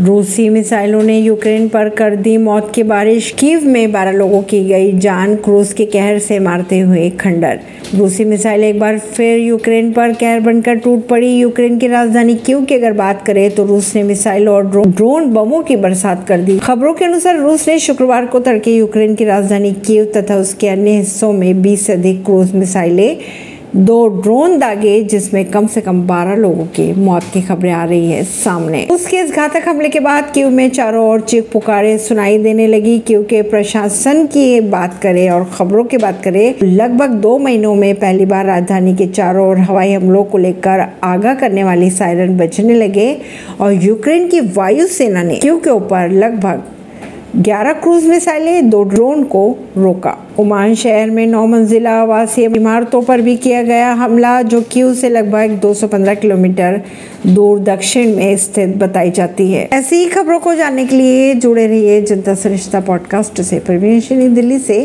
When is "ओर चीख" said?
31.10-31.48